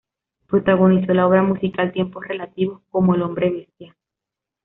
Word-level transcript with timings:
Protagonizó 0.47 1.13
la 1.13 1.27
obra 1.27 1.43
musical 1.43 1.91
"Tiempos 1.91 2.27
Relativos", 2.27 2.81
como 2.89 3.13
el 3.13 3.21
hombre 3.21 3.51
bestia. 3.51 3.95